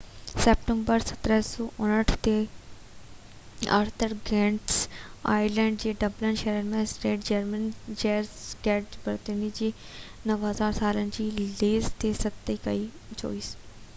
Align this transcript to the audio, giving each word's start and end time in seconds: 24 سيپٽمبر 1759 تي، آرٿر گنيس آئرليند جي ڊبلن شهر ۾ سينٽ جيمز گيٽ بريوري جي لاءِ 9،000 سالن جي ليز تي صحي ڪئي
24 0.35 0.43
سيپٽمبر 0.43 1.03
1759 1.07 2.15
تي، 2.27 3.67
آرٿر 3.79 4.15
گنيس 4.29 4.79
آئرليند 5.33 5.81
جي 5.83 5.93
ڊبلن 6.05 6.39
شهر 6.43 6.65
۾ 6.71 6.81
سينٽ 6.93 7.29
جيمز 7.29 8.33
گيٽ 8.69 8.99
بريوري 9.05 9.51
جي 9.61 9.71
لاءِ 10.31 10.41
9،000 10.47 10.79
سالن 10.81 11.13
جي 11.19 11.29
ليز 11.37 11.93
تي 12.05 12.13
صحي 12.25 12.59
ڪئي 12.67 12.83